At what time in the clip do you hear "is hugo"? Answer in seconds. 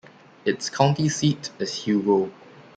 1.59-2.31